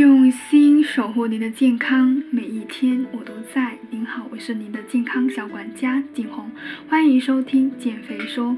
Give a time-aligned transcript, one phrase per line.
[0.00, 3.76] 用心守护您的健康，每一天我都在。
[3.90, 6.50] 您好，我是您的健康小管家景红，
[6.88, 8.56] 欢迎收听减肥说。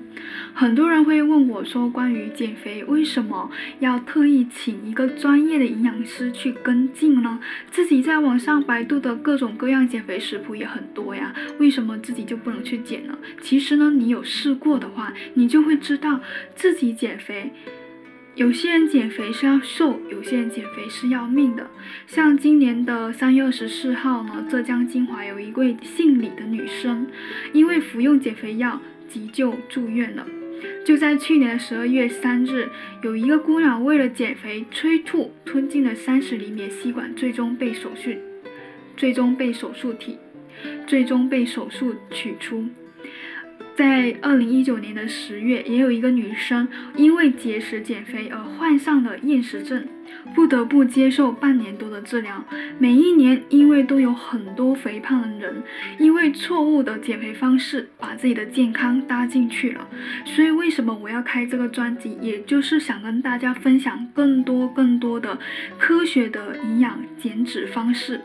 [0.54, 3.50] 很多人会问我说，关于减肥，为什么
[3.80, 7.40] 要特意请一个专业的营养师去跟进呢？
[7.72, 13.18] 自己在网上百度的各种各样减肥食谱也很多呀，为什么自己就不能去减呢？
[13.40, 16.20] 其实呢，你有试过的话，你就会知道
[16.54, 17.50] 自己减肥。
[18.34, 21.70] 有些人减肥是要瘦，有些人减肥是要命的。
[22.06, 27.06] 像今年的三月二十四号呢，浙江金华有一位姓李的女生，
[27.52, 30.26] 因为服用减肥药急救住院了。
[30.82, 32.70] 就在去年的十二月三日，
[33.02, 38.12] 有一个姑娘为了减肥催吐，吞进了三十厘米吸管，最终被手术，
[38.96, 40.16] 最终被手术体，
[40.86, 42.64] 最终被手术取出。
[43.74, 49.86] 在二零一九年的十月，也有一个女生因为节食减肥而患上了厌食症，
[50.34, 52.44] 不得不接受半年多的治疗。
[52.78, 55.62] 每一年，因为都有很多肥胖的人
[55.98, 59.88] 因为错误的减肥方式把自己的健康搭进去了。
[60.26, 62.18] 所以，为什么我要开这个专辑？
[62.20, 65.38] 也就是想跟大家分享更多更多的
[65.78, 68.20] 科学的营养减脂方式。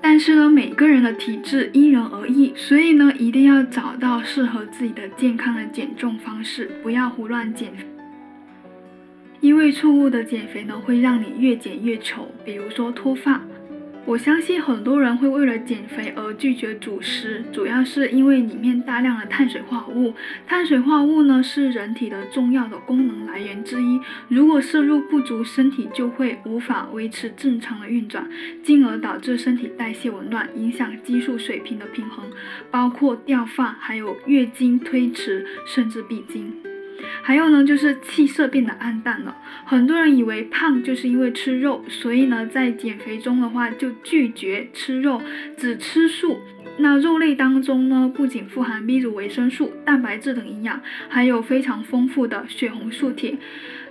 [0.00, 7.72] 但是呢，每个人的体质因人而异，所以呢，一定要找到适合自己的健康的减重方式，不要胡乱减。
[9.40, 13.40] 因为错误的减肥呢，会让你越减越丑，比如说脱发。
[14.06, 20.14] 我相信很多人会为了减肥而拒绝主食，主要是因为里面大量的碳水化合物。
[20.46, 28.30] 碳水化合物呢是人体的重要的功能来源之一，如果摄入不足，身体就会无法维持正常的运转，
[28.62, 32.24] 进而导致身体代谢紊乱，影响激素水平的平衡，
[32.70, 36.75] 包括掉发，还有月经推迟，甚至闭经。
[37.22, 39.36] 还有呢，就是气色变得暗淡了。
[39.64, 45.20] 很多人以为胖就是因为吃肉，所以呢，在减肥中的话就拒绝吃肉，
[45.56, 46.38] 只吃素。
[46.78, 53.36] 那肉类当中呢，不仅富含 B 族维生素、蛋白质等营养，还有非常丰富的血红素铁。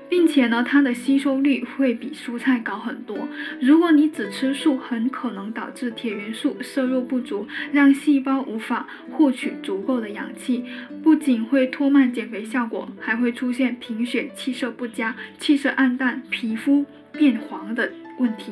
[0.10, 3.28] 并且呢，它的吸收率会比蔬菜高很多。
[3.62, 10.64] 如果你只吃素，很可能导致铁元素摄入不足，让细胞无法获取足够的氧气，
[11.04, 18.52] 不仅会拖慢减肥效果，还会出现贫血、气色不佳、气色暗淡、皮肤变黄的问题。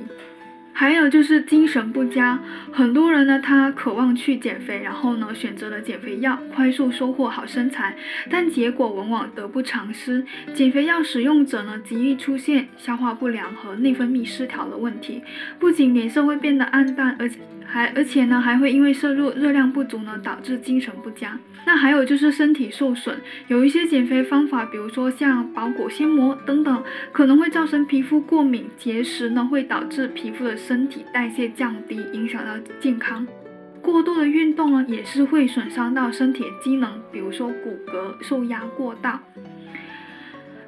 [0.73, 2.39] 还有就是精神不佳，
[2.71, 7.95] 很多人呢，他渴望去减肥，然后呢，选择了减肥药，快速收获好身材，
[8.29, 10.25] 但结果往往得不偿失。
[10.53, 15.21] 减肥药使用者呢，极易出现消化不良和内分泌失调的问题，
[15.59, 17.39] 不仅脸色会变得暗淡，而且。
[17.65, 21.39] 还而且呢，还会因为摄入热量不足呢，导致精神不佳。
[21.65, 23.17] 那还有就是身体受损，
[23.47, 28.69] 有一些减肥方法，比如说像保果纤膜等等，可能会造成皮肤过敏。
[28.77, 33.27] 节食呢，会导致皮肤的身体代谢降低，影响到健康。
[33.81, 39.21] 过度的运动呢，也是会损伤到身体的机能，比如说骨骼受压过大。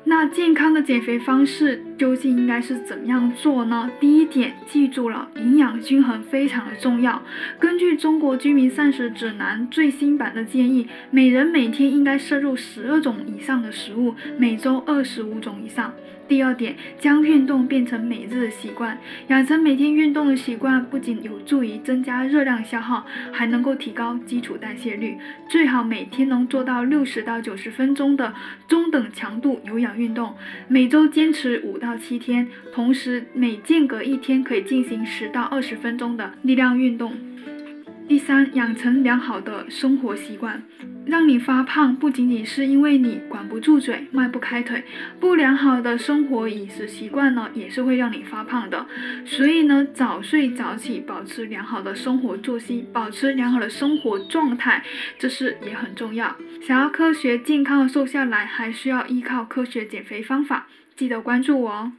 [0.03, 3.89] 那健康的减肥方式究竟应该是怎么样做呢？
[4.00, 7.22] 第一点，记住了，营养均衡非常的重要。
[7.59, 15.94] 根据中国居民膳食指南最新版的建议，每人每天应该摄入十二种以上的食物，每周二十五种以上。
[16.28, 18.97] 第二点，将运动变成每日的习惯，
[19.28, 25.19] 养成每天运动的习惯，不仅有助于增加热量消耗，还能够提高基础代谢率。
[25.47, 28.34] 最好每天能做到六十到九十分钟的
[28.67, 30.34] 中等强度有氧运动，
[30.67, 37.13] 每周坚持五到到七天，同时每间隔一天可以进行十到二十分钟的力量运动。
[38.07, 40.63] 第三，养成良好的生活习惯。
[41.06, 44.84] 让你发胖不仅仅是因为你管不住嘴、迈不开腿，
[45.19, 48.88] 不良好的生活饮食习惯呢，也是会让你发胖的。
[49.23, 54.84] 所以呢，早睡早起，保持良好的生活作息，保持良好的生活状态，
[55.19, 56.35] 这是也很重要。
[56.59, 61.91] 想要科学健康的瘦下来，还需要依靠科学减肥方法，记得关注我哦。